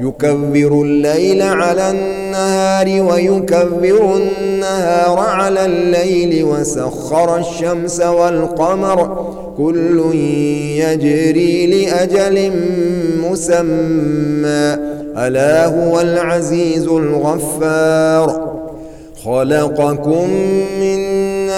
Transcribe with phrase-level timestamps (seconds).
[0.00, 9.26] يكبر الليل على النهار ويكبر النهار على الليل وسخر الشمس والقمر.
[9.56, 10.14] كل
[10.76, 12.52] يجري لأجل
[13.30, 14.76] مسمى.
[15.16, 18.50] ألا هو العزيز الغفار.
[19.24, 20.30] خلقكم
[20.80, 21.29] من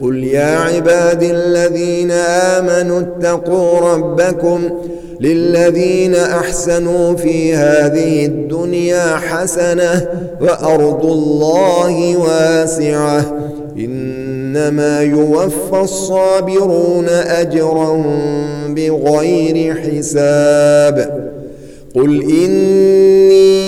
[0.00, 4.70] قل يا عباد الذين آمنوا اتقوا ربكم
[5.20, 10.06] للذين أحسنوا في هذه الدنيا حسنة
[10.40, 13.36] وأرض الله واسعة
[13.76, 18.04] إنما يوفى الصابرون أجرا
[18.68, 21.28] بغير حساب
[21.94, 23.67] قل إني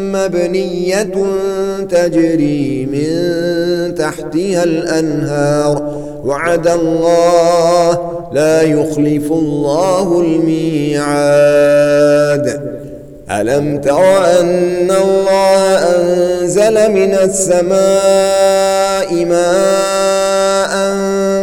[0.11, 1.13] مبنية
[1.89, 6.01] تجري من تحتها الأنهار.
[6.25, 7.99] وعد الله
[8.33, 11.91] لا يخلف الله الميعاد.
[13.31, 20.20] ألم تر أن الله أنزل من السماء ماء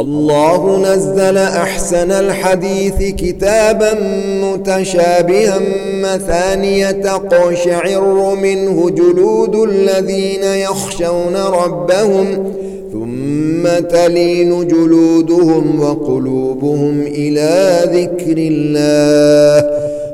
[0.00, 3.94] الله نزل أحسن الحديث كتابا
[4.42, 5.60] متشابها
[5.94, 12.52] مثانية تقشعر منه جلود الذين يخشون ربهم
[12.92, 19.70] ثم تلين جلودهم وقلوبهم إلى ذكر الله.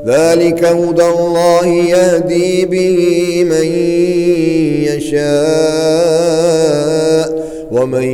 [0.06, 3.66] ذلك هدى الله يهدي به من
[4.86, 6.35] يشاء.
[7.86, 8.10] ومن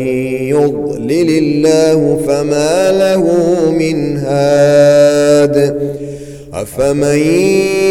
[0.48, 3.24] يضلل الله فما له
[3.70, 5.76] من هاد
[6.54, 7.18] أفمن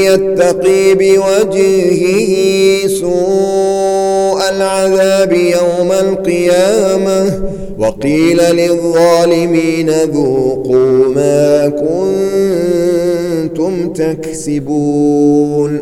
[0.06, 2.04] يتقي بوجهه
[2.88, 7.42] سوء العذاب يوم القيامة
[7.80, 11.70] وقيل للظالمين ذوقوا ما
[13.50, 15.82] كنتم تكسبون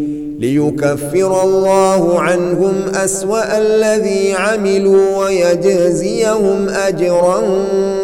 [0.41, 7.41] ليكفر الله عنهم أسوأ الذي عملوا ويجزيهم أجرا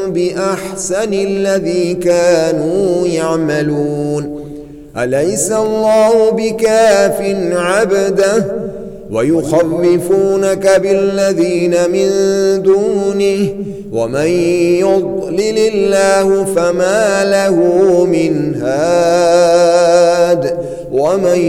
[0.08, 4.44] بأحسن الذي كانوا يعملون.
[4.98, 8.46] أليس الله بكاف عبده؟
[9.12, 12.10] ويخوفونك بالذين من
[12.63, 13.50] دونه.
[13.94, 14.27] ومن
[14.79, 17.56] يضلل الله فما له
[18.06, 20.58] من هاد.
[20.91, 21.39] ومن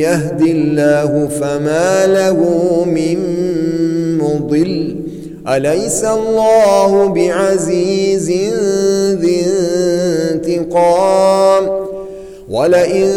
[0.00, 2.36] يهد الله فما له
[2.84, 3.18] من
[4.18, 4.96] مضل
[5.48, 8.30] أليس الله بعزيز
[9.20, 9.44] ذي
[10.34, 11.82] انتقام
[12.50, 13.08] ولئن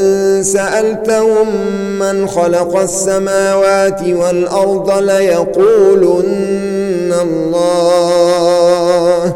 [0.43, 1.47] سألتهم
[1.99, 9.35] من خلق السماوات والأرض ليقولن الله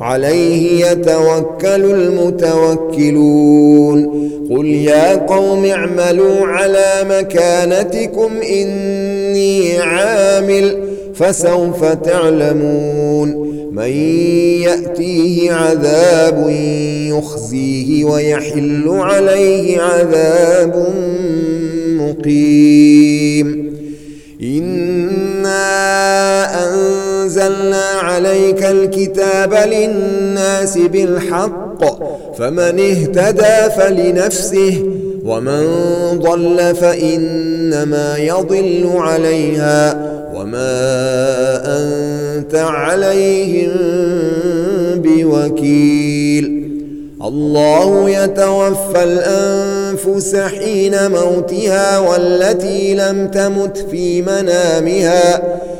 [0.00, 3.50] عليه يتوكل المتوكلون.
[4.50, 13.50] قل يا قوم اعملوا على مكانتكم إني عامل فسوف تعلمون.
[13.72, 13.90] من
[14.62, 16.46] يأتيه عذاب
[17.08, 20.86] يخزيه ويحل عليه عذاب
[22.00, 22.89] مقيم.
[27.60, 31.84] أنزلنا عليك الكتاب للناس بالحق
[32.38, 34.84] فمن اهتدى فلنفسه
[35.24, 35.66] ومن
[36.18, 40.80] ضل فإنما يضل عليها وما
[41.66, 43.70] أنت عليهم
[44.94, 46.60] بوكيل.
[47.24, 55.42] الله يتوفى الأنفس حين موتها والتي لم تمت في منامها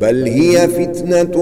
[0.00, 1.38] بل هي فتنة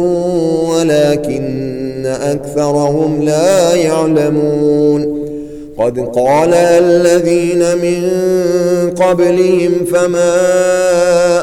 [0.71, 5.25] ولكن أكثرهم لا يعلمون.
[5.79, 8.11] قد قال الذين من
[8.91, 10.37] قبلهم فما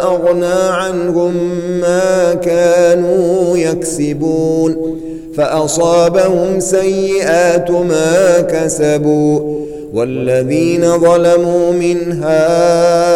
[0.03, 1.33] أغنى عنهم
[1.81, 4.97] ما كانوا يكسبون.
[5.37, 9.61] فأصابهم سيئات ما كسبوا.
[9.93, 13.11] والذين ظلموا من هؤلاء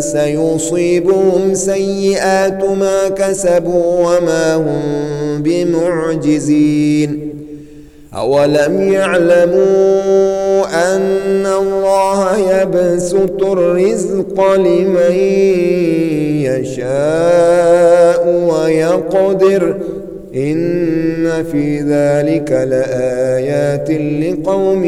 [0.00, 4.82] سيصيبهم سيئات ما كسبوا وما هم
[5.42, 7.28] بمعجزين.
[8.14, 15.12] أولم يعلموا أن الله يبسط الرزق لمن
[16.48, 19.76] يشاء ويقدر
[20.34, 20.77] إن
[21.42, 24.84] في ذلك لآيات لقوم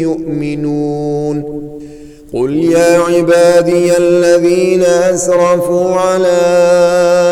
[0.00, 1.64] يؤمنون
[2.34, 6.40] قل يا عبادي الذين أسرفوا على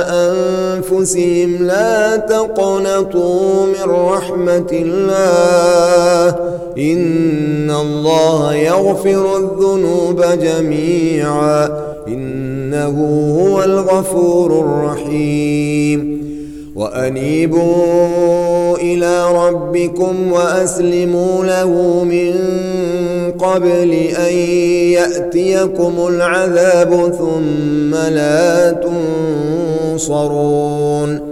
[0.08, 6.36] أنفسهم لا تقنطوا من رحمة الله
[6.78, 11.68] إن الله يغفر الذنوب جميعا
[12.08, 12.96] إنه
[13.40, 16.21] هو الغفور الرحيم
[16.76, 22.34] وأنيبوا إلى ربكم وأسلموا له من
[23.38, 23.92] قبل
[24.28, 24.34] أن
[24.92, 28.70] يأتيكم العذاب ثم لا
[29.92, 31.31] تنصرون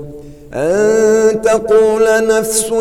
[0.53, 2.71] أن تقول نفس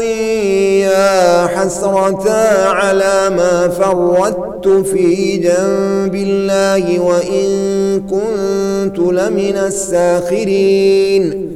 [0.81, 2.31] يا حسرة
[2.67, 7.49] على ما فردت في جنب الله وإن
[8.01, 11.51] كنت لمن الساخرين.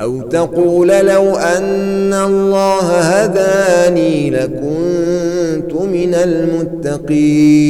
[0.00, 7.64] أو تقول لو أن الله هداني لكنت من المتقين.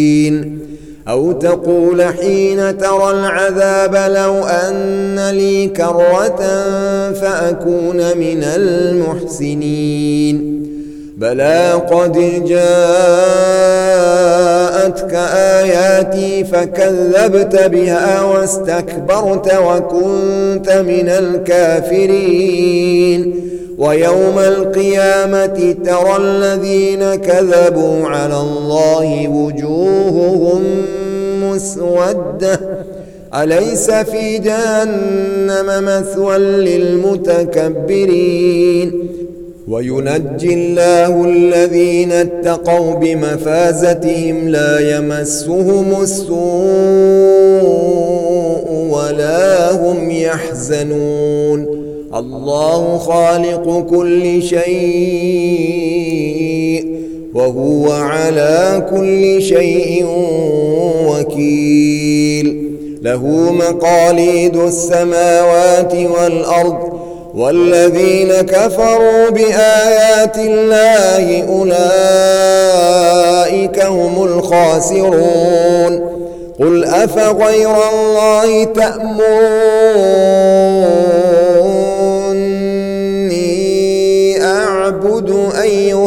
[1.09, 6.37] أو تقول حين ترى العذاب لو أن لي كرة
[7.13, 10.55] فأكون من المحسنين.
[11.17, 12.13] بلى قد
[12.45, 12.75] جاءتك
[15.35, 22.75] آياتي فكذبت بها واستكبرت وكنت من الكافرين.
[23.79, 28.94] ويوم القيامة ترى الذين كذبوا على الله
[31.77, 32.61] مسودة.
[33.35, 37.89] أليس في جهنم مثوى للمتكبرين؟
[39.69, 46.35] وينجي الله الذين اتقوا بمفازتهم لا يمسهم السوء
[48.91, 51.85] ولا هم يحزنون.
[52.15, 56.14] الله خالق كل شيء.
[57.35, 60.07] وهو على كل شيء
[61.09, 62.75] وكيل.
[63.03, 66.93] له مقاليد السماوات والأرض
[67.35, 72.65] والذين كفروا بآيات الله أولئك
[73.85, 76.15] هم الخاسرون.
[76.61, 79.25] قل أفغير الله تأمروني
[84.43, 85.34] أعبد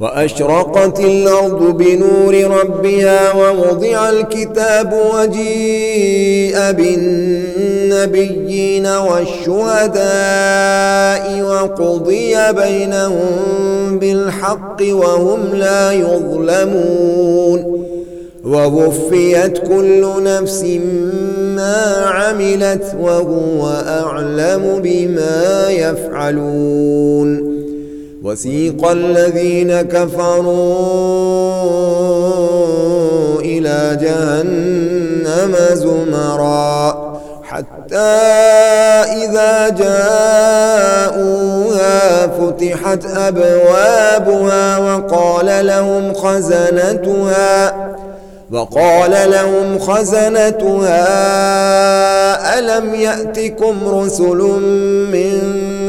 [0.00, 10.02] وأشرقت الأرض بنور ربها ووضع الكتاب وجيء بالنبيين والشهداء
[11.42, 17.78] وقضي بينهم بالحق وهم لا يظلمون
[18.44, 20.64] ووفيت كل نفس
[21.56, 27.47] ما عملت وهو أعلم بما يفعلون
[28.22, 30.88] وسيق الذين كفروا
[33.40, 37.08] إلى جهنم زمرا
[37.42, 37.96] حتى
[39.24, 41.18] إذا جاءوها
[42.26, 47.74] فتحت أبوابها وقال لهم خزنتها
[48.52, 50.98] وقال لهم خزنتها
[52.58, 54.40] ألم يأتكم رسل